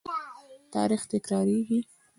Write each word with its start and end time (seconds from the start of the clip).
تاریخ 0.73 1.01
تکراریږي 1.11 1.79